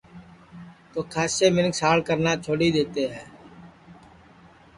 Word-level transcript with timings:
تو 0.91 0.99
کھاسے 1.11 1.47
منکھ 1.55 1.75
ساڑ 1.79 1.97
کرنا 2.07 2.31